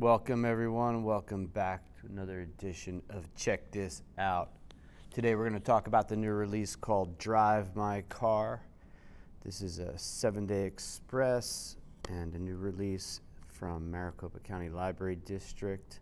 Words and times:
Welcome, 0.00 0.44
everyone. 0.44 1.02
Welcome 1.02 1.46
back 1.46 1.82
to 1.96 2.06
another 2.06 2.42
edition 2.42 3.02
of 3.10 3.34
Check 3.34 3.72
This 3.72 4.02
Out. 4.16 4.50
Today, 5.12 5.34
we're 5.34 5.48
going 5.48 5.60
to 5.60 5.66
talk 5.66 5.88
about 5.88 6.08
the 6.08 6.14
new 6.14 6.30
release 6.30 6.76
called 6.76 7.18
Drive 7.18 7.74
My 7.74 8.02
Car. 8.02 8.62
This 9.44 9.60
is 9.60 9.80
a 9.80 9.98
seven 9.98 10.46
day 10.46 10.66
express 10.66 11.78
and 12.08 12.32
a 12.34 12.38
new 12.38 12.54
release 12.54 13.22
from 13.48 13.90
Maricopa 13.90 14.38
County 14.38 14.68
Library 14.68 15.16
District. 15.16 15.98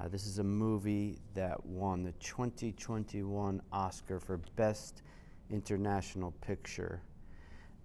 Uh, 0.00 0.08
this 0.08 0.26
is 0.26 0.40
a 0.40 0.44
movie 0.44 1.20
that 1.34 1.64
won 1.64 2.02
the 2.02 2.12
2021 2.14 3.62
Oscar 3.70 4.18
for 4.18 4.38
Best 4.56 5.02
International 5.50 6.32
Picture. 6.40 7.00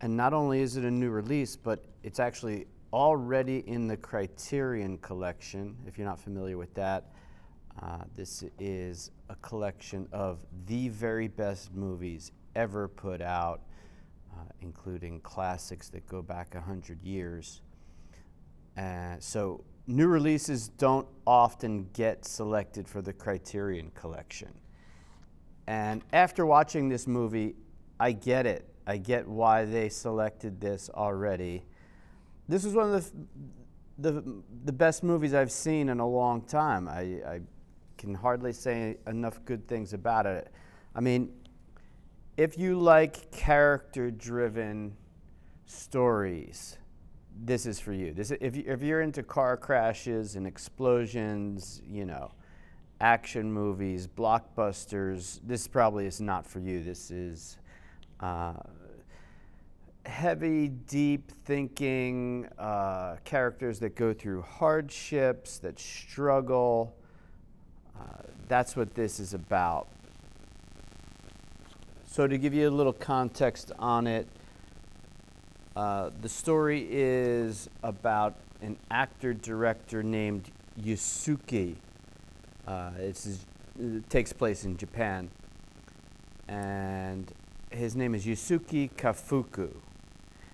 And 0.02 0.18
not 0.18 0.34
only 0.34 0.62
is 0.62 0.76
it 0.76 0.86
a 0.86 0.92
new 0.92 1.12
release, 1.12 1.56
but 1.56 1.86
it's 2.02 2.20
actually 2.20 2.66
already 2.94 3.60
in 3.68 3.88
the 3.88 3.98
Criterion 3.98 4.98
Collection. 4.98 5.76
If 5.88 5.98
you're 5.98 6.08
not 6.08 6.20
familiar 6.20 6.58
with 6.58 6.74
that, 6.74 7.12
uh, 7.82 8.00
this 8.16 8.44
is 8.60 9.12
a 9.30 9.36
collection 9.36 10.08
of 10.12 10.40
the 10.66 10.90
very 10.90 11.28
best 11.28 11.74
movies 11.74 12.32
ever 12.56 12.88
put 12.88 13.22
out, 13.22 13.62
uh, 14.34 14.44
including 14.62 15.22
classics 15.22 15.90
that 15.90 16.06
go 16.08 16.22
back 16.22 16.54
100 16.54 17.02
years. 17.02 17.62
Uh, 18.78 19.16
so, 19.20 19.64
new 19.88 20.08
releases 20.08 20.68
don't 20.68 21.08
often 21.26 21.88
get 21.94 22.26
selected 22.26 22.88
for 22.88 23.02
the 23.02 23.14
Criterion 23.14 23.92
Collection. 23.96 24.54
And 25.68 26.04
after 26.12 26.46
watching 26.46 26.90
this 26.90 27.08
movie, 27.08 27.56
I 28.00 28.12
get 28.12 28.46
it. 28.46 28.68
I 28.86 28.98
get 28.98 29.28
why 29.28 29.64
they 29.64 29.88
selected 29.88 30.60
this 30.60 30.90
already 30.94 31.64
this 32.52 32.66
is 32.66 32.74
one 32.74 32.94
of 32.94 33.12
the, 33.98 34.12
the, 34.12 34.44
the 34.66 34.74
best 34.74 35.04
movies 35.04 35.34
I've 35.34 35.52
seen 35.52 35.88
in 35.88 36.00
a 36.00 36.08
long 36.08 36.42
time. 36.42 36.88
I, 36.88 37.00
I 37.26 37.42
can 37.98 38.14
hardly 38.14 38.52
say 38.52 38.98
enough 39.08 39.40
good 39.46 39.68
things 39.68 39.94
about 39.94 40.26
it. 40.26 40.52
I 40.94 41.00
mean, 41.00 41.32
if 42.36 42.58
you 42.58 42.78
like 42.78 43.32
character 43.32 44.12
driven 44.12 44.98
stories, 45.66 46.78
this 47.44 47.66
is 47.66 47.80
for 47.80 47.94
you. 47.94 48.14
This, 48.14 48.32
if, 48.32 48.58
you, 48.58 48.64
if 48.68 48.82
you're 48.82 49.02
into 49.02 49.24
car 49.24 49.56
crashes 49.56 50.36
and 50.36 50.46
explosions, 50.46 51.82
you 51.88 52.06
know, 52.06 52.34
action 53.00 53.52
movies, 53.52 54.08
blockbusters, 54.08 55.40
this 55.46 55.68
probably 55.68 56.06
is 56.06 56.20
not 56.20 56.46
for 56.46 56.60
you. 56.60 56.84
This 56.84 57.12
is 57.12 57.58
uh, 58.20 58.54
heavy, 60.06 60.68
deep 60.68 61.32
thinking 61.32 62.48
uh, 62.58 63.18
characters 63.24 63.80
that 63.80 63.96
go 63.96 64.14
through 64.14 64.42
hardships, 64.42 65.60
that 65.60 65.80
struggle. 65.80 66.96
Uh, 68.00 68.04
that's 68.48 68.76
what 68.76 68.94
this 68.96 69.20
is 69.20 69.34
about. 69.34 69.88
So, 72.08 72.28
to 72.28 72.38
give 72.38 72.54
you 72.54 72.68
a 72.68 72.72
little 72.72 72.94
context 72.94 73.72
on 73.80 74.06
it, 74.08 74.28
uh, 75.76 76.10
the 76.22 76.30
story 76.30 76.86
is 76.90 77.70
about 77.84 78.36
an 78.62 78.78
actor 78.90 79.34
director 79.34 80.04
named 80.04 80.52
Yusuke. 80.82 81.76
Uh, 82.68 82.92
it 83.00 84.10
takes 84.10 84.34
place 84.34 84.66
in 84.66 84.78
Japan. 84.78 85.30
And 86.48 87.32
his 87.70 87.96
name 87.96 88.14
is 88.14 88.26
Yusuke 88.26 88.92
Kafuku 88.92 89.72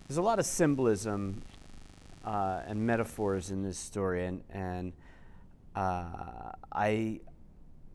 there's 0.07 0.17
a 0.17 0.21
lot 0.21 0.39
of 0.39 0.45
symbolism 0.45 1.41
uh, 2.23 2.61
and 2.65 2.79
metaphors 2.79 3.51
in 3.51 3.61
this 3.61 3.77
story, 3.77 4.25
and, 4.25 4.41
and 4.49 4.93
uh, 5.75 6.51
I, 6.71 7.19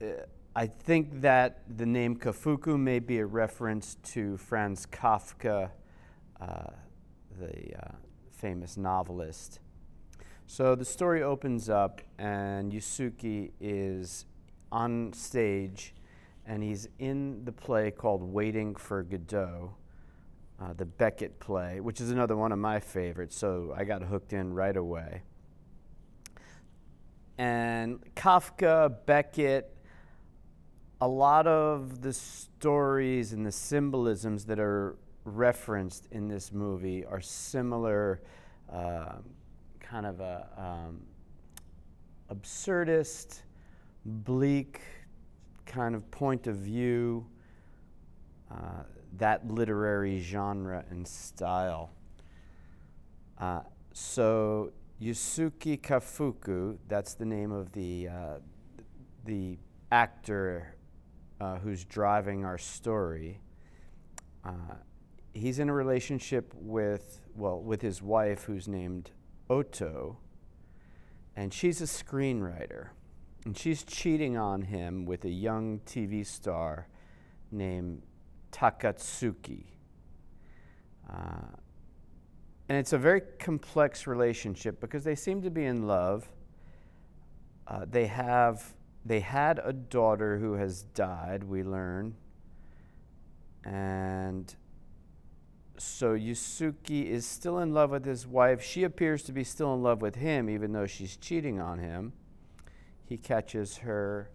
uh, 0.03 0.07
I 0.55 0.67
think 0.67 1.23
that 1.23 1.63
the 1.75 1.87
name 1.87 2.17
Kafuku 2.17 2.79
may 2.79 2.99
be 2.99 3.19
a 3.19 3.27
reference 3.27 3.97
to 4.13 4.37
Franz 4.37 4.85
Kafka, 4.85 5.71
uh, 6.39 6.65
the 7.41 7.77
uh, 7.83 7.93
famous 8.31 8.77
novelist. 8.77 9.61
So 10.47 10.75
the 10.75 10.85
story 10.85 11.23
opens 11.23 11.71
up, 11.71 12.03
and 12.19 12.73
Yusuke 12.73 13.53
is 13.59 14.27
on 14.71 15.15
stage, 15.15 15.95
and 16.47 16.63
he's 16.63 16.89
in 16.99 17.47
the 17.47 17.53
play 17.53 17.91
called 17.91 18.23
Waiting 18.23 18.75
for 18.75 19.03
Godot 19.03 19.77
uh, 20.61 20.73
the 20.75 20.85
Beckett 20.85 21.41
play, 21.41 21.81
which 21.81 22.01
is 22.01 22.11
another 22.11 22.37
one 22.37 22.53
of 22.53 22.59
my 22.59 22.81
favorites, 22.81 23.37
so 23.37 23.75
I 23.77 23.85
got 23.85 24.03
hooked 24.03 24.33
in 24.33 24.53
right 24.53 24.77
away. 24.77 25.23
And 27.39 27.99
Kafka, 28.15 28.95
Beckett, 29.07 29.77
a 31.01 31.09
lot 31.09 31.47
of 31.47 32.01
the 32.01 32.13
stories 32.13 33.33
and 33.33 33.45
the 33.45 33.53
symbolisms 33.53 34.45
that 34.45 34.61
are 34.61 34.97
referenced 35.25 36.07
in 36.13 36.29
this 36.29 36.53
movie 36.53 37.05
are 37.05 37.21
similar, 37.21 38.23
uh, 38.73 39.17
kind 39.81 40.07
of 40.07 40.21
a 40.21 40.49
um, 40.57 41.03
absurdist, 42.31 43.41
bleak 44.05 44.81
kind 45.67 45.95
of 45.95 46.09
point 46.11 46.47
of 46.47 46.57
view. 46.57 47.27
Uh, 48.53 48.83
that 49.19 49.47
literary 49.49 50.21
genre 50.21 50.85
and 50.91 51.07
style. 51.07 51.91
Uh, 53.39 53.61
so 53.93 54.73
Yusuke 55.01 55.81
Kafuku, 55.81 56.77
that's 56.89 57.15
the 57.15 57.25
name 57.25 57.51
of 57.53 57.73
the, 57.73 58.09
uh, 58.09 58.35
the 59.25 59.59
actor 59.91 60.77
uh, 61.41 61.59
who's 61.59 61.85
driving 61.85 62.45
our 62.45 62.59
story. 62.59 63.41
Uh, 64.45 64.77
he's 65.33 65.59
in 65.59 65.69
a 65.69 65.75
relationship 65.75 66.53
with, 66.57 67.21
well, 67.35 67.61
with 67.61 67.83
his 67.83 68.03
wife 68.03 68.45
who's 68.45 68.69
named 68.69 69.11
Oto, 69.51 70.19
and 71.37 71.53
she's 71.53 71.81
a 71.81 71.85
screenwriter. 71.85 72.89
And 73.45 73.59
she's 73.59 73.83
cheating 73.83 74.37
on 74.37 74.63
him 74.63 75.05
with 75.05 75.25
a 75.25 75.31
young 75.31 75.81
TV 75.85 76.25
star 76.25 76.87
named 77.51 78.03
Takatsuki. 78.53 79.65
Uh, 81.11 81.57
and 82.69 82.79
it's 82.79 82.93
a 82.93 82.99
very 82.99 83.23
complex 83.39 84.07
relationship 84.07 84.81
because 84.81 85.05
they 85.05 85.15
seem 85.15 85.43
to 85.43 85.51
be 85.51 85.65
in 85.65 85.87
love. 85.87 86.29
Uh, 87.67 87.85
they 87.89 88.07
have 88.07 88.75
they 89.05 89.21
had 89.21 89.61
a 89.65 89.73
daughter 89.73 90.39
who 90.39 90.55
has 90.55 90.83
died, 90.83 91.45
we 91.45 91.65
learn. 91.65 92.15
And 93.65 94.55
so 95.77 96.15
Yusuke 96.15 97.05
is 97.05 97.27
still 97.27 97.59
in 97.59 97.75
love 97.75 97.91
with 97.91 98.05
his 98.05 98.27
wife. 98.27 98.63
She 98.63 98.85
appears 98.85 99.23
to 99.25 99.33
be 99.33 99.43
still 99.43 99.75
in 99.75 99.83
love 99.83 100.01
with 100.01 100.15
him, 100.15 100.49
even 100.49 100.73
though 100.73 100.87
she's 100.87 101.17
cheating 101.17 101.61
on 101.61 101.79
him. 101.79 102.13
He 103.05 103.17
catches 103.17 103.79
her 103.79 104.31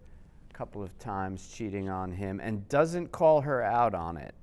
couple 0.58 0.82
of 0.82 0.98
times 0.98 1.52
cheating 1.54 1.88
on 1.88 2.12
him 2.12 2.40
and 2.40 2.68
doesn't 2.68 3.12
call 3.12 3.42
her 3.42 3.62
out 3.62 3.94
on 3.94 4.18
it. 4.18 4.34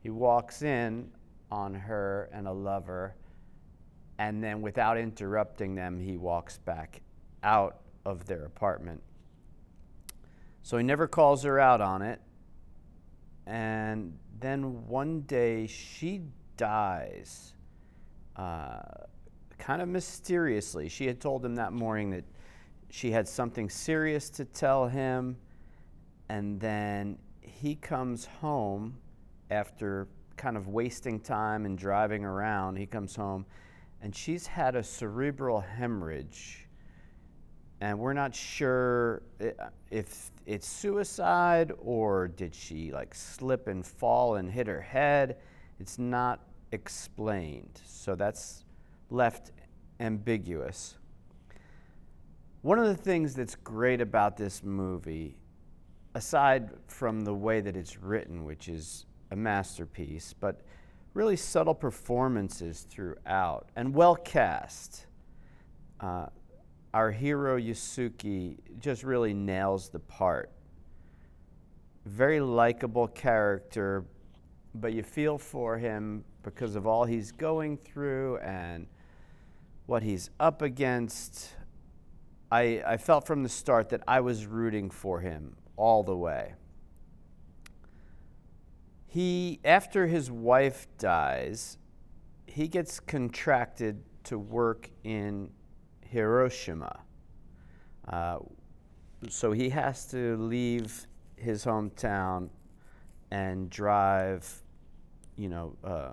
He 0.00 0.08
walks 0.08 0.62
in 0.62 1.10
on 1.50 1.74
her 1.74 2.30
and 2.32 2.48
a 2.48 2.52
lover, 2.52 3.14
and 4.18 4.42
then 4.42 4.62
without 4.62 4.96
interrupting 4.96 5.74
them, 5.74 6.00
he 6.00 6.16
walks 6.16 6.56
back 6.56 7.02
out 7.42 7.82
of 8.06 8.24
their 8.24 8.46
apartment. 8.46 9.02
So 10.62 10.78
he 10.78 10.82
never 10.82 11.06
calls 11.06 11.42
her 11.42 11.60
out 11.60 11.82
on 11.82 12.00
it. 12.00 12.22
And 13.46 14.16
then 14.38 14.86
one 14.86 15.22
day 15.22 15.66
she 15.66 16.22
dies, 16.56 17.52
uh, 18.36 18.80
kind 19.58 19.82
of 19.82 19.88
mysteriously. 19.88 20.88
She 20.88 21.06
had 21.06 21.20
told 21.20 21.44
him 21.44 21.56
that 21.56 21.74
morning 21.74 22.08
that 22.10 22.24
she 22.88 23.10
had 23.10 23.28
something 23.28 23.68
serious 23.68 24.30
to 24.30 24.46
tell 24.46 24.88
him 24.88 25.36
and 26.30 26.60
then 26.60 27.18
he 27.40 27.74
comes 27.74 28.24
home 28.24 28.96
after 29.50 30.06
kind 30.36 30.56
of 30.56 30.68
wasting 30.68 31.18
time 31.18 31.66
and 31.66 31.76
driving 31.76 32.24
around. 32.24 32.76
He 32.76 32.86
comes 32.86 33.16
home 33.16 33.44
and 34.00 34.14
she's 34.14 34.46
had 34.46 34.76
a 34.76 34.82
cerebral 34.82 35.60
hemorrhage. 35.60 36.68
And 37.80 37.98
we're 37.98 38.12
not 38.12 38.32
sure 38.32 39.22
uh, 39.40 39.70
if 39.90 40.30
it's 40.46 40.68
suicide 40.68 41.72
or 41.80 42.28
did 42.28 42.54
she 42.54 42.92
like 42.92 43.12
slip 43.12 43.66
and 43.66 43.84
fall 43.84 44.36
and 44.36 44.48
hit 44.48 44.68
her 44.68 44.80
head. 44.80 45.38
It's 45.80 45.98
not 45.98 46.42
explained. 46.70 47.80
So 47.84 48.14
that's 48.14 48.64
left 49.10 49.50
ambiguous. 49.98 50.96
One 52.62 52.78
of 52.78 52.86
the 52.86 52.94
things 52.94 53.34
that's 53.34 53.56
great 53.56 54.00
about 54.00 54.36
this 54.36 54.62
movie 54.62 55.39
aside 56.14 56.70
from 56.86 57.20
the 57.20 57.34
way 57.34 57.60
that 57.60 57.76
it's 57.76 57.98
written, 57.98 58.44
which 58.44 58.68
is 58.68 59.06
a 59.30 59.36
masterpiece, 59.36 60.34
but 60.38 60.60
really 61.14 61.36
subtle 61.36 61.74
performances 61.74 62.80
throughout 62.88 63.68
and 63.76 63.94
well 63.94 64.16
cast. 64.16 65.06
Uh, 66.00 66.26
our 66.92 67.12
hero 67.12 67.58
Yusuke 67.58 68.58
just 68.80 69.04
really 69.04 69.32
nails 69.32 69.88
the 69.90 69.98
part. 70.00 70.50
Very 72.06 72.40
likable 72.40 73.06
character, 73.06 74.04
but 74.74 74.92
you 74.92 75.02
feel 75.02 75.38
for 75.38 75.78
him 75.78 76.24
because 76.42 76.74
of 76.74 76.86
all 76.86 77.04
he's 77.04 77.30
going 77.30 77.76
through 77.76 78.38
and 78.38 78.86
what 79.86 80.02
he's 80.02 80.30
up 80.40 80.62
against. 80.62 81.50
I, 82.50 82.82
I 82.84 82.96
felt 82.96 83.26
from 83.26 83.44
the 83.44 83.48
start 83.48 83.90
that 83.90 84.02
I 84.08 84.20
was 84.20 84.46
rooting 84.46 84.90
for 84.90 85.20
him 85.20 85.54
all 85.80 86.02
the 86.02 86.16
way. 86.16 86.52
He, 89.06 89.60
after 89.64 90.06
his 90.06 90.30
wife 90.30 90.86
dies, 90.98 91.78
he 92.46 92.68
gets 92.68 93.00
contracted 93.00 94.02
to 94.24 94.38
work 94.38 94.90
in 95.04 95.50
Hiroshima. 96.02 97.00
Uh, 98.06 98.40
so 99.28 99.52
he 99.52 99.70
has 99.70 100.04
to 100.06 100.36
leave 100.36 101.06
his 101.36 101.64
hometown 101.64 102.50
and 103.30 103.70
drive, 103.70 104.62
you 105.36 105.48
know, 105.48 105.76
uh, 105.82 106.10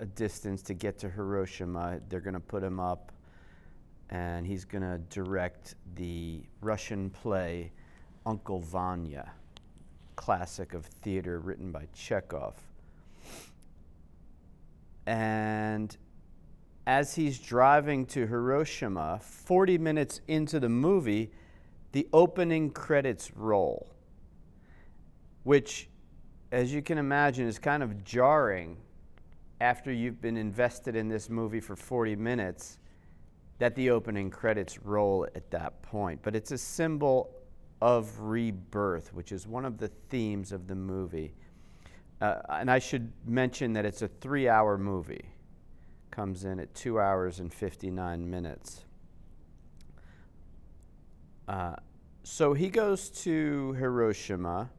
a 0.00 0.06
distance 0.06 0.62
to 0.62 0.74
get 0.74 0.98
to 1.00 1.10
Hiroshima. 1.10 2.00
They're 2.08 2.20
going 2.20 2.34
to 2.34 2.40
put 2.40 2.62
him 2.62 2.80
up, 2.80 3.12
and 4.08 4.46
he's 4.46 4.64
going 4.64 4.82
to 4.82 4.98
direct 5.10 5.74
the 5.96 6.44
Russian 6.62 7.10
play 7.10 7.72
Uncle 8.26 8.58
Vanya, 8.58 9.30
classic 10.16 10.74
of 10.74 10.84
theater 10.84 11.38
written 11.38 11.70
by 11.70 11.86
Chekhov. 11.94 12.54
And 15.06 15.96
as 16.88 17.14
he's 17.14 17.38
driving 17.38 18.04
to 18.06 18.26
Hiroshima, 18.26 19.20
40 19.22 19.78
minutes 19.78 20.20
into 20.26 20.58
the 20.58 20.68
movie, 20.68 21.30
the 21.92 22.08
opening 22.12 22.70
credits 22.70 23.30
roll, 23.36 23.88
which, 25.44 25.88
as 26.50 26.74
you 26.74 26.82
can 26.82 26.98
imagine, 26.98 27.46
is 27.46 27.60
kind 27.60 27.82
of 27.82 28.04
jarring 28.04 28.76
after 29.60 29.92
you've 29.92 30.20
been 30.20 30.36
invested 30.36 30.96
in 30.96 31.08
this 31.08 31.30
movie 31.30 31.60
for 31.60 31.76
40 31.76 32.16
minutes 32.16 32.80
that 33.58 33.74
the 33.76 33.90
opening 33.90 34.30
credits 34.30 34.78
roll 34.82 35.26
at 35.34 35.50
that 35.52 35.80
point. 35.82 36.20
But 36.22 36.34
it's 36.34 36.50
a 36.50 36.58
symbol 36.58 37.35
of 37.80 38.20
rebirth, 38.20 39.12
which 39.12 39.32
is 39.32 39.46
one 39.46 39.64
of 39.64 39.78
the 39.78 39.88
themes 39.88 40.52
of 40.52 40.66
the 40.66 40.74
movie. 40.74 41.34
Uh, 42.20 42.40
and 42.48 42.70
I 42.70 42.78
should 42.78 43.12
mention 43.26 43.74
that 43.74 43.84
it's 43.84 44.02
a 44.02 44.08
three 44.08 44.48
hour 44.48 44.78
movie 44.78 45.26
comes 46.10 46.44
in 46.44 46.58
at 46.58 46.74
two 46.74 46.98
hours 46.98 47.40
and 47.40 47.52
59 47.52 48.30
minutes. 48.30 48.84
Uh, 51.46 51.76
so 52.22 52.54
he 52.54 52.70
goes 52.70 53.10
to 53.10 53.72
Hiroshima 53.74 54.70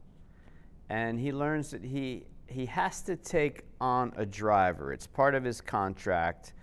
and 0.88 1.18
he 1.18 1.32
learns 1.32 1.70
that 1.70 1.84
he, 1.84 2.24
he 2.46 2.66
has 2.66 3.02
to 3.02 3.14
take 3.14 3.62
on 3.80 4.12
a 4.16 4.26
driver. 4.26 4.92
It's 4.92 5.06
part 5.06 5.34
of 5.36 5.44
his 5.44 5.60
contract. 5.60 6.54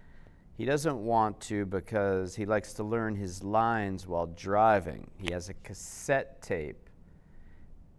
He 0.57 0.66
doesn't 0.66 0.98
want 0.98 1.40
to 1.42 1.66
because 1.66 2.36
he 2.36 2.46
likes 2.46 2.74
to 2.74 2.84
learn 2.84 3.16
his 3.16 3.44
lines 3.44 4.07
while 4.07 4.28
driving. 4.28 5.10
He 5.18 5.34
has 5.34 5.50
a 5.50 5.54
cassette 5.54 6.42
tape. 6.42 6.90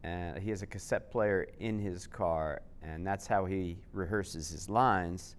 and 0.02 0.38
he 0.38 0.50
has 0.50 0.62
a 0.62 0.66
cassette 0.66 1.10
player 1.10 1.48
in 1.58 1.78
his 1.78 2.06
car, 2.06 2.62
and 2.82 3.06
that's 3.06 3.26
how 3.26 3.44
he 3.44 3.78
rehearses 3.92 4.48
his 4.48 4.70
lines 4.70 5.36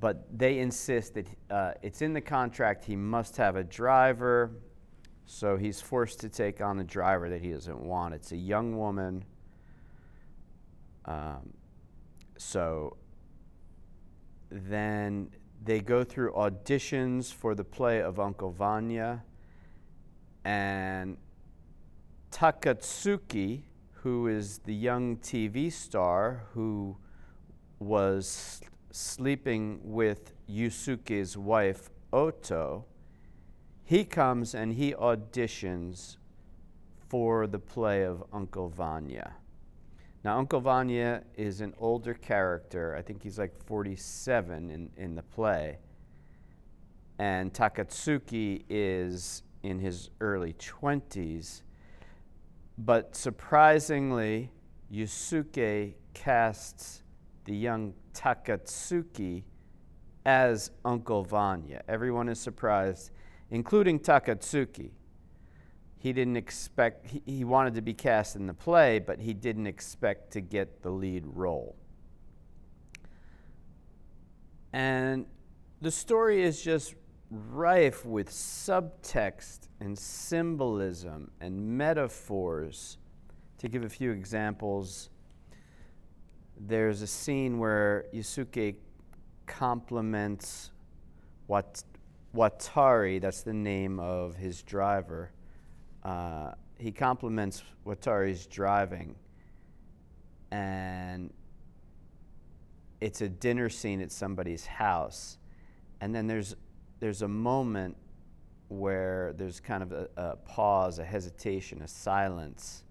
but 0.00 0.26
they 0.36 0.58
insist 0.58 1.14
that 1.14 1.26
uh, 1.50 1.72
it's 1.82 2.02
in 2.02 2.12
the 2.12 2.20
contract 2.20 2.84
he 2.84 2.96
must 2.96 3.36
have 3.36 3.56
a 3.56 3.64
driver, 3.64 4.52
so 5.26 5.56
he's 5.56 5.80
forced 5.80 6.20
to 6.20 6.28
take 6.28 6.60
on 6.60 6.76
the 6.76 6.84
driver 6.84 7.28
that 7.28 7.42
he 7.42 7.50
doesn't 7.50 7.80
want. 7.80 8.14
It's 8.14 8.32
a 8.32 8.36
young 8.36 8.76
woman. 8.76 9.24
Um, 11.04 11.52
so 12.36 12.96
then 14.50 15.30
they 15.64 15.80
go 15.80 16.04
through 16.04 16.32
auditions 16.32 17.32
for 17.32 17.54
the 17.54 17.64
play 17.64 18.00
of 18.00 18.18
Uncle 18.18 18.50
Vanya, 18.50 19.24
and 20.44 21.16
Takatsuki, 22.30 23.62
who 24.02 24.28
is 24.28 24.58
the 24.58 24.74
young 24.74 25.16
TV 25.16 25.72
star 25.72 26.44
who 26.52 26.96
was 27.78 28.60
sleeping 28.90 29.80
with 29.82 30.32
Yusuke's 30.48 31.36
wife, 31.36 31.90
Oto, 32.12 32.86
he 33.84 34.04
comes 34.04 34.54
and 34.54 34.74
he 34.74 34.92
auditions 34.94 36.16
for 37.08 37.46
the 37.46 37.58
play 37.58 38.02
of 38.02 38.24
Uncle 38.32 38.68
Vanya. 38.68 39.34
Now, 40.24 40.38
Uncle 40.38 40.60
Vanya 40.60 41.22
is 41.36 41.60
an 41.60 41.74
older 41.78 42.14
character. 42.14 42.96
I 42.96 43.02
think 43.02 43.22
he's 43.22 43.38
like 43.38 43.54
47 43.66 44.70
in, 44.70 44.90
in 44.96 45.14
the 45.14 45.22
play. 45.22 45.78
And 47.18 47.52
Takatsuki 47.52 48.64
is 48.68 49.42
in 49.62 49.78
his 49.78 50.10
early 50.20 50.54
20s. 50.54 51.62
But 52.78 53.14
surprisingly, 53.14 54.50
Yusuke 54.92 55.94
casts 56.14 57.02
the 57.44 57.54
young 57.54 57.94
Takatsuki 58.12 59.44
as 60.26 60.70
Uncle 60.84 61.24
Vanya. 61.24 61.82
Everyone 61.88 62.28
is 62.28 62.40
surprised, 62.40 63.10
including 63.50 64.00
Takatsuki. 64.00 64.90
He 65.98 66.12
didn't 66.12 66.36
expect, 66.36 67.06
he, 67.06 67.22
he 67.26 67.44
wanted 67.44 67.74
to 67.74 67.82
be 67.82 67.92
cast 67.92 68.36
in 68.36 68.46
the 68.46 68.54
play, 68.54 68.98
but 68.98 69.20
he 69.20 69.34
didn't 69.34 69.66
expect 69.66 70.32
to 70.32 70.40
get 70.40 70.82
the 70.82 70.90
lead 70.90 71.24
role. 71.26 71.76
And 74.72 75.26
the 75.80 75.90
story 75.90 76.42
is 76.42 76.62
just 76.62 76.94
rife 77.30 78.04
with 78.04 78.30
subtext 78.30 79.68
and 79.80 79.98
symbolism 79.98 81.30
and 81.40 81.78
metaphors. 81.78 82.98
To 83.58 83.68
give 83.68 83.84
a 83.84 83.88
few 83.88 84.12
examples, 84.12 85.10
there's 86.60 87.02
a 87.02 87.06
scene 87.08 87.58
where 87.58 88.06
Yusuke 88.14 88.76
compliments 89.46 90.70
Wat, 91.48 91.82
Watari, 92.34 93.20
that's 93.20 93.42
the 93.42 93.54
name 93.54 93.98
of 93.98 94.36
his 94.36 94.62
driver. 94.62 95.32
Uh, 96.08 96.52
he 96.78 96.90
compliments 96.90 97.62
Watari's 97.84 98.46
driving, 98.46 99.14
and 100.50 101.30
it's 103.02 103.20
a 103.20 103.28
dinner 103.28 103.68
scene 103.68 104.00
at 104.00 104.10
somebody's 104.10 104.64
house. 104.64 105.36
And 106.00 106.14
then 106.14 106.26
there's, 106.26 106.56
there's 106.98 107.20
a 107.20 107.28
moment 107.28 107.94
where 108.68 109.34
there's 109.36 109.60
kind 109.60 109.82
of 109.82 109.92
a, 109.92 110.08
a 110.16 110.36
pause, 110.36 110.98
a 110.98 111.04
hesitation, 111.04 111.82
a 111.82 111.88
silence, 111.88 112.84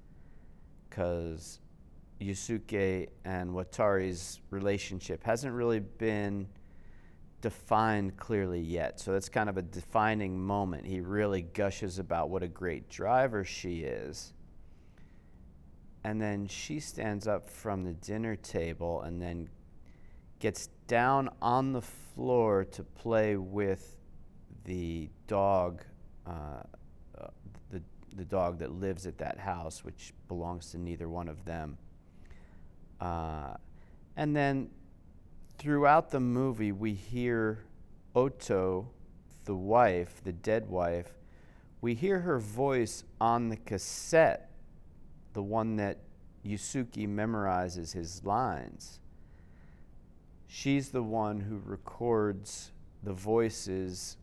because 0.88 1.60
Yusuke 2.22 3.08
and 3.26 3.50
Watari's 3.50 4.42
relationship 4.52 5.24
hasn't 5.24 5.56
really 5.56 5.80
been 5.80 6.48
defined 7.42 8.18
clearly 8.18 8.60
yet. 8.60 9.00
So 9.00 9.14
that's 9.14 9.30
kind 9.30 9.50
of 9.50 9.58
a 9.58 9.62
defining 9.62 10.40
moment. 10.40 10.86
He 10.86 11.02
really 11.02 11.42
gushes 11.42 12.00
about 12.00 12.30
what 12.30 12.44
a 12.44 12.48
great 12.48 12.90
driver 12.90 13.44
she 13.44 13.82
is. 13.82 14.34
And 16.04 16.22
then 16.22 16.48
she 16.48 16.80
stands 16.80 17.28
up 17.28 17.50
from 17.50 17.84
the 17.84 17.94
dinner 17.94 18.36
table 18.36 19.02
and 19.02 19.22
then 19.22 19.50
gets 20.40 20.68
down 20.88 21.30
on 21.42 21.74
the 21.74 21.82
floor 21.82 22.64
to 22.64 22.84
play 22.84 23.36
with 23.36 23.98
the 24.64 25.10
dog, 25.28 25.84
uh, 26.26 26.64
uh, 27.20 27.28
the, 27.70 27.82
the 28.16 28.26
dog 28.26 28.60
that 28.60 28.72
lives 28.72 29.06
at 29.06 29.18
that 29.18 29.38
house, 29.38 29.84
which 29.84 30.14
belongs 30.28 30.72
to 30.72 30.78
neither 30.78 31.10
one 31.10 31.28
of 31.28 31.44
them. 31.46 31.78
Uh, 33.00 33.56
and 34.16 34.36
then 34.36 34.70
throughout 35.58 36.12
the 36.12 36.20
movie, 36.20 36.72
we 36.72 36.94
hear 36.94 37.60
Oto, 38.16 38.90
the 39.46 39.56
wife, 39.56 40.22
the 40.24 40.32
dead 40.32 40.70
wife, 40.70 41.14
we 41.82 41.94
hear 41.94 42.20
her 42.20 42.40
voice 42.40 43.04
on 43.22 43.50
the 43.50 43.58
cassette, 43.58 44.50
the 45.34 45.44
one 45.44 45.76
that 45.78 46.00
Yusuke 46.46 47.08
memorizes 47.08 47.94
his 47.94 48.24
lines. 48.24 49.00
She's 50.48 50.90
the 50.90 51.04
one 51.04 51.42
who 51.42 51.62
records 51.66 52.72
the 53.04 53.14
voices 53.14 54.18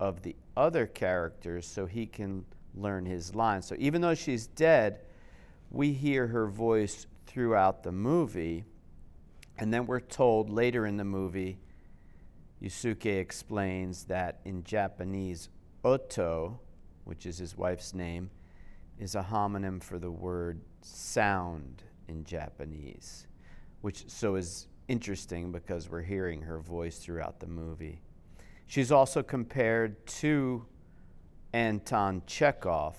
of 0.00 0.22
the 0.22 0.34
other 0.56 0.86
characters 0.86 1.66
so 1.66 1.86
he 1.86 2.06
can 2.06 2.44
learn 2.74 3.06
his 3.06 3.34
lines. 3.34 3.66
So 3.66 3.76
even 3.78 4.00
though 4.00 4.14
she's 4.14 4.46
dead, 4.46 5.00
we 5.70 5.92
hear 5.92 6.26
her 6.26 6.46
voice 6.46 7.06
throughout 7.26 7.82
the 7.82 7.92
movie. 7.92 8.64
And 9.58 9.72
then 9.72 9.86
we're 9.86 10.00
told 10.00 10.50
later 10.50 10.86
in 10.86 10.96
the 10.96 11.04
movie, 11.04 11.58
Yusuke 12.62 13.18
explains 13.18 14.04
that 14.04 14.40
in 14.44 14.64
Japanese, 14.64 15.48
Oto, 15.84 16.58
which 17.04 17.26
is 17.26 17.38
his 17.38 17.56
wife's 17.56 17.94
name, 17.94 18.30
is 18.98 19.14
a 19.14 19.22
homonym 19.22 19.82
for 19.82 19.98
the 19.98 20.10
word 20.10 20.60
sound 20.82 21.82
in 22.08 22.24
Japanese, 22.24 23.26
which 23.80 24.08
so 24.08 24.36
is 24.36 24.68
interesting 24.88 25.52
because 25.52 25.88
we're 25.90 26.02
hearing 26.02 26.42
her 26.42 26.58
voice 26.58 26.98
throughout 26.98 27.40
the 27.40 27.46
movie. 27.46 28.00
She's 28.66 28.90
also 28.90 29.22
compared 29.22 30.06
to 30.06 30.64
Anton 31.52 32.22
Chekhov, 32.26 32.96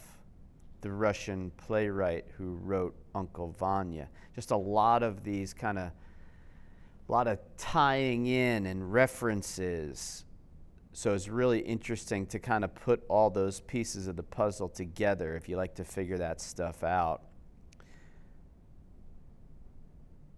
the 0.81 0.91
Russian 0.91 1.51
playwright 1.57 2.25
who 2.37 2.55
wrote 2.55 2.95
Uncle 3.15 3.55
Vanya. 3.59 4.07
Just 4.35 4.51
a 4.51 4.57
lot 4.57 5.03
of 5.03 5.23
these 5.23 5.53
kind 5.53 5.77
of 5.77 5.91
a 7.07 7.11
lot 7.11 7.27
of 7.27 7.39
tying 7.57 8.25
in 8.25 8.65
and 8.65 8.91
references. 8.91 10.25
So 10.91 11.13
it's 11.13 11.27
really 11.27 11.59
interesting 11.59 12.25
to 12.27 12.39
kind 12.39 12.63
of 12.63 12.73
put 12.73 13.03
all 13.07 13.29
those 13.29 13.61
pieces 13.61 14.07
of 14.07 14.15
the 14.15 14.23
puzzle 14.23 14.67
together 14.67 15.35
if 15.35 15.47
you 15.47 15.55
like 15.55 15.75
to 15.75 15.83
figure 15.83 16.17
that 16.17 16.41
stuff 16.41 16.83
out. 16.83 17.21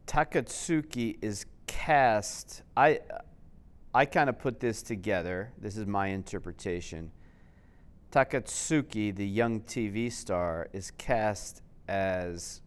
Takatsuki 0.05 1.17
is 1.21 1.45
cast. 1.67 2.63
I 2.75 2.99
I 3.93 4.05
kind 4.05 4.29
of 4.29 4.37
put 4.37 4.59
this 4.59 4.81
together. 4.83 5.51
This 5.57 5.77
is 5.77 5.87
my 5.87 6.07
interpretation. 6.07 7.11
Takatsuki, 8.11 9.15
the 9.15 9.27
young 9.27 9.61
TV 9.61 10.11
star, 10.11 10.67
is 10.73 10.91
cast 10.91 11.61
as 11.87 12.61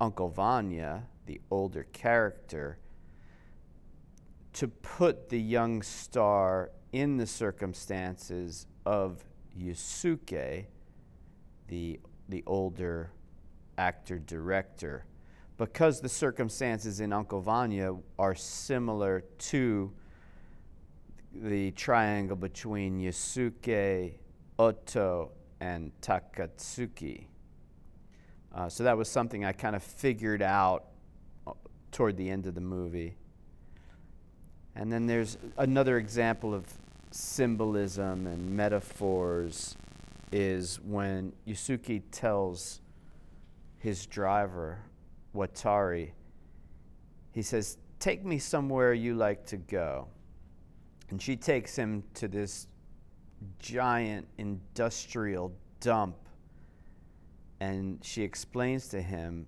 Uncle 0.00 0.28
Vanya, 0.28 1.04
the 1.26 1.40
older 1.50 1.84
character, 1.92 2.78
to 4.54 4.68
put 4.68 5.28
the 5.28 5.40
young 5.40 5.82
star 5.82 6.70
in 6.92 7.16
the 7.16 7.26
circumstances 7.26 8.66
of 8.86 9.24
Yusuke, 9.58 10.66
the, 11.68 12.00
the 12.28 12.42
older 12.46 13.10
actor 13.76 14.18
director, 14.18 15.04
because 15.56 16.00
the 16.00 16.08
circumstances 16.08 17.00
in 17.00 17.12
Uncle 17.12 17.40
Vanya 17.40 17.94
are 18.18 18.34
similar 18.34 19.22
to 19.38 19.92
the 21.34 21.70
triangle 21.72 22.36
between 22.36 22.98
Yusuke, 22.98 24.14
Oto, 24.58 25.32
and 25.60 25.92
Takatsuki. 26.00 27.26
Uh, 28.54 28.68
so 28.68 28.84
that 28.84 28.96
was 28.96 29.08
something 29.08 29.44
I 29.44 29.52
kind 29.52 29.76
of 29.76 29.82
figured 29.82 30.42
out 30.42 30.86
uh, 31.46 31.52
toward 31.92 32.16
the 32.16 32.30
end 32.30 32.46
of 32.46 32.54
the 32.54 32.60
movie. 32.60 33.16
And 34.78 34.92
then 34.92 35.06
there's 35.06 35.36
another 35.56 35.98
example 35.98 36.54
of 36.54 36.64
symbolism 37.10 38.28
and 38.28 38.48
metaphors 38.48 39.76
is 40.30 40.78
when 40.84 41.32
Yusuke 41.48 42.00
tells 42.12 42.80
his 43.78 44.06
driver, 44.06 44.78
Watari, 45.34 46.12
he 47.32 47.42
says, 47.42 47.76
Take 47.98 48.24
me 48.24 48.38
somewhere 48.38 48.94
you 48.94 49.14
like 49.14 49.44
to 49.46 49.56
go. 49.56 50.06
And 51.10 51.20
she 51.20 51.34
takes 51.34 51.74
him 51.74 52.04
to 52.14 52.28
this 52.28 52.68
giant 53.58 54.28
industrial 54.38 55.52
dump. 55.80 56.16
And 57.58 57.98
she 58.04 58.22
explains 58.22 58.86
to 58.88 59.02
him 59.02 59.46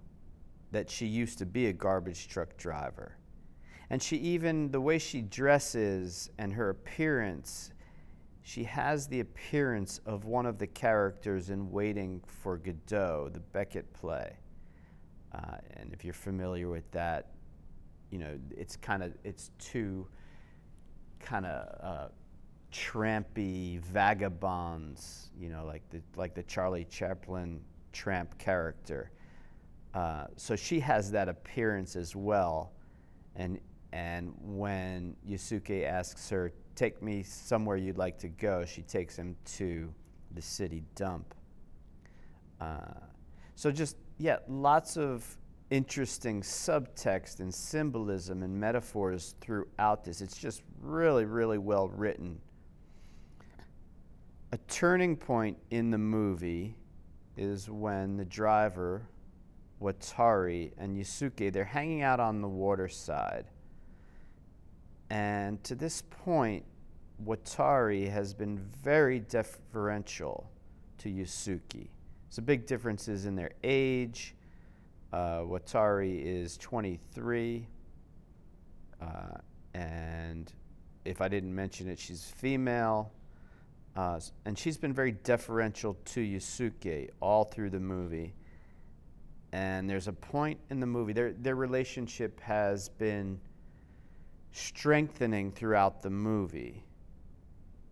that 0.72 0.90
she 0.90 1.06
used 1.06 1.38
to 1.38 1.46
be 1.46 1.66
a 1.66 1.72
garbage 1.72 2.26
truck 2.26 2.56
driver. 2.56 3.16
And 3.90 4.00
she 4.00 4.16
even, 4.18 4.70
the 4.70 4.80
way 4.80 4.98
she 4.98 5.20
dresses 5.20 6.30
and 6.38 6.52
her 6.52 6.70
appearance, 6.70 7.72
she 8.42 8.64
has 8.64 9.08
the 9.08 9.20
appearance 9.20 10.00
of 10.06 10.24
one 10.24 10.46
of 10.46 10.58
the 10.58 10.66
characters 10.68 11.50
in 11.50 11.70
Waiting 11.70 12.22
for 12.24 12.56
Godot, 12.56 13.30
the 13.32 13.40
Beckett 13.40 13.92
play. 13.92 14.36
Uh, 15.34 15.56
and 15.74 15.92
if 15.92 16.04
you're 16.04 16.14
familiar 16.14 16.68
with 16.68 16.88
that, 16.92 17.32
you 18.10 18.18
know, 18.18 18.38
it's 18.56 18.76
kind 18.76 19.02
of, 19.02 19.12
it's 19.24 19.50
two 19.58 20.06
kind 21.18 21.46
of 21.46 21.84
uh, 21.84 22.08
trampy 22.72 23.80
vagabonds, 23.80 25.30
you 25.38 25.48
know, 25.48 25.64
like 25.64 25.82
the, 25.90 26.00
like 26.16 26.34
the 26.34 26.42
Charlie 26.44 26.86
Chaplin 26.88 27.60
tramp 27.92 28.38
character. 28.38 29.10
Uh, 29.94 30.26
so 30.36 30.54
she 30.54 30.78
has 30.78 31.10
that 31.10 31.28
appearance 31.28 31.96
as 31.96 32.14
well. 32.14 32.72
And 33.36 33.58
and 33.92 34.32
when 34.40 35.16
Yusuke 35.28 35.84
asks 35.84 36.28
her, 36.30 36.52
Take 36.76 37.02
me 37.02 37.22
somewhere 37.22 37.76
you'd 37.76 37.98
like 37.98 38.18
to 38.20 38.28
go, 38.28 38.64
she 38.64 38.82
takes 38.82 39.16
him 39.16 39.36
to 39.56 39.92
the 40.34 40.40
city 40.40 40.82
dump. 40.94 41.34
Uh, 42.60 42.78
so, 43.54 43.70
just, 43.70 43.96
yeah, 44.18 44.38
lots 44.48 44.96
of 44.96 45.36
interesting 45.70 46.40
subtext 46.40 47.40
and 47.40 47.52
symbolism 47.52 48.42
and 48.42 48.58
metaphors 48.58 49.34
throughout 49.40 50.04
this. 50.04 50.20
It's 50.20 50.38
just 50.38 50.62
really, 50.80 51.24
really 51.24 51.58
well 51.58 51.88
written. 51.88 52.40
A 54.52 54.58
turning 54.68 55.16
point 55.16 55.58
in 55.70 55.90
the 55.90 55.98
movie 55.98 56.76
is 57.36 57.68
when 57.68 58.16
the 58.16 58.24
driver, 58.24 59.02
Watari, 59.82 60.72
and 60.78 60.96
Yusuke, 60.96 61.52
they're 61.52 61.64
hanging 61.64 62.02
out 62.02 62.20
on 62.20 62.40
the 62.40 62.48
water 62.48 62.88
side 62.88 63.46
and 65.10 65.62
to 65.64 65.74
this 65.74 66.02
point, 66.02 66.64
Watari 67.24 68.08
has 68.10 68.32
been 68.32 68.58
very 68.82 69.20
deferential 69.20 70.50
to 70.98 71.08
Yusuke. 71.08 71.88
So 72.30 72.42
big 72.42 72.66
differences 72.66 73.26
in 73.26 73.34
their 73.34 73.50
age. 73.64 74.34
Uh, 75.12 75.40
Watari 75.40 76.24
is 76.24 76.56
23, 76.58 77.66
uh, 79.00 79.06
and 79.74 80.52
if 81.04 81.20
I 81.20 81.26
didn't 81.26 81.54
mention 81.54 81.88
it, 81.88 81.98
she's 81.98 82.24
female. 82.36 83.12
Uh, 83.96 84.20
and 84.44 84.56
she's 84.56 84.76
been 84.76 84.92
very 84.92 85.12
deferential 85.12 85.94
to 86.04 86.20
Yusuke 86.20 87.10
all 87.18 87.42
through 87.42 87.70
the 87.70 87.80
movie. 87.80 88.34
And 89.52 89.90
there's 89.90 90.06
a 90.06 90.12
point 90.12 90.60
in 90.70 90.78
the 90.78 90.86
movie, 90.86 91.12
their, 91.12 91.32
their 91.32 91.56
relationship 91.56 92.38
has 92.40 92.88
been 92.88 93.40
strengthening 94.52 95.52
throughout 95.52 96.02
the 96.02 96.10
movie. 96.10 96.84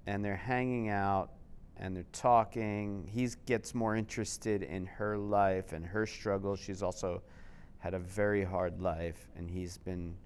And 0.06 0.24
they're 0.24 0.36
hanging 0.36 0.88
out 0.88 1.30
and 1.76 1.94
they're 1.94 2.04
talking. 2.12 3.08
He 3.12 3.28
gets 3.46 3.74
more 3.74 3.94
interested 3.94 4.62
in 4.62 4.86
her 4.86 5.16
life 5.16 5.72
and 5.72 5.84
her 5.86 6.06
struggles. 6.06 6.58
She's 6.58 6.82
also 6.82 7.22
had 7.78 7.94
a 7.94 7.98
very 7.98 8.44
hard 8.44 8.80
life, 8.80 9.28
and 9.36 9.48
he's 9.48 9.78
been 9.78 10.16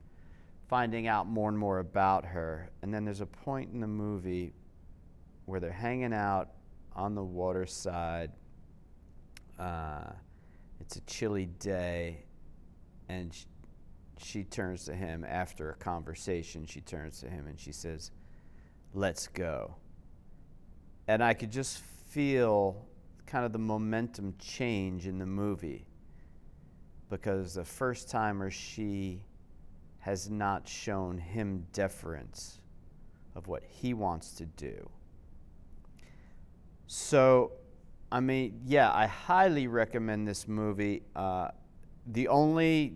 finding 0.68 1.06
out 1.06 1.26
more 1.26 1.50
and 1.50 1.58
more 1.58 1.80
about 1.80 2.24
her. 2.24 2.70
And 2.80 2.92
then 2.92 3.04
there's 3.04 3.20
a 3.20 3.26
point 3.26 3.72
in 3.72 3.80
the 3.80 3.86
movie 3.86 4.54
where 5.44 5.60
they're 5.60 5.70
hanging 5.70 6.14
out 6.14 6.48
on 6.94 7.14
the 7.14 7.22
water 7.22 7.66
side. 7.66 8.30
Uh, 9.58 10.04
it's 10.80 10.96
a 10.96 11.00
chilly 11.02 11.46
day, 11.46 12.24
and 13.08 13.36
she 14.18 14.44
turns 14.44 14.84
to 14.84 14.94
him 14.94 15.24
after 15.24 15.70
a 15.70 15.74
conversation. 15.74 16.66
She 16.66 16.80
turns 16.80 17.20
to 17.20 17.28
him 17.28 17.46
and 17.46 17.58
she 17.58 17.72
says, 17.72 18.10
Let's 18.94 19.26
go. 19.26 19.76
And 21.08 21.24
I 21.24 21.34
could 21.34 21.50
just 21.50 21.78
feel 22.10 22.86
kind 23.26 23.44
of 23.44 23.52
the 23.52 23.58
momentum 23.58 24.34
change 24.38 25.06
in 25.06 25.18
the 25.18 25.26
movie 25.26 25.86
because 27.08 27.54
the 27.54 27.64
first 27.64 28.10
timer 28.10 28.50
she 28.50 29.22
has 30.00 30.28
not 30.28 30.68
shown 30.68 31.16
him 31.16 31.66
deference 31.72 32.60
of 33.34 33.46
what 33.46 33.62
he 33.64 33.94
wants 33.94 34.32
to 34.32 34.44
do. 34.44 34.88
So, 36.86 37.52
I 38.10 38.20
mean, 38.20 38.60
yeah, 38.66 38.92
I 38.92 39.06
highly 39.06 39.66
recommend 39.66 40.28
this 40.28 40.46
movie. 40.46 41.02
Uh, 41.16 41.48
the 42.06 42.28
only 42.28 42.94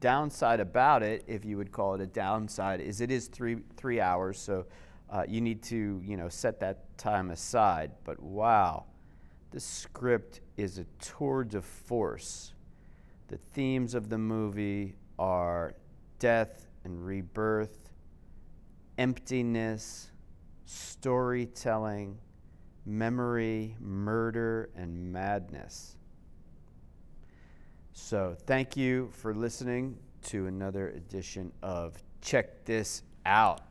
downside 0.00 0.60
about 0.60 1.02
it, 1.02 1.24
if 1.26 1.44
you 1.44 1.56
would 1.56 1.72
call 1.72 1.94
it 1.94 2.00
a 2.00 2.06
downside, 2.06 2.80
is 2.80 3.00
it 3.00 3.10
is 3.10 3.28
three 3.28 3.58
three 3.76 4.00
hours, 4.00 4.38
so 4.38 4.66
uh, 5.10 5.24
you 5.26 5.40
need 5.40 5.62
to 5.64 6.00
you 6.04 6.16
know 6.16 6.28
set 6.28 6.60
that 6.60 6.96
time 6.98 7.30
aside. 7.30 7.92
But 8.04 8.22
wow, 8.22 8.84
the 9.50 9.60
script 9.60 10.40
is 10.56 10.78
a 10.78 10.84
tour 11.00 11.44
de 11.44 11.62
force. 11.62 12.52
The 13.28 13.38
themes 13.54 13.94
of 13.94 14.08
the 14.08 14.18
movie 14.18 14.96
are 15.18 15.74
death 16.18 16.68
and 16.84 17.04
rebirth, 17.04 17.90
emptiness, 18.98 20.10
storytelling, 20.64 22.18
memory, 22.84 23.76
murder, 23.80 24.70
and 24.76 25.12
madness. 25.12 25.95
So, 27.98 28.36
thank 28.46 28.76
you 28.76 29.08
for 29.10 29.34
listening 29.34 29.96
to 30.24 30.46
another 30.46 30.90
edition 30.90 31.50
of 31.62 31.94
Check 32.20 32.66
This 32.66 33.02
Out. 33.24 33.62